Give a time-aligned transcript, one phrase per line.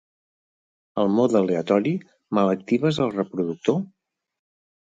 [1.03, 1.93] El mode aleatori,
[2.39, 3.81] me l'actives al reproductor?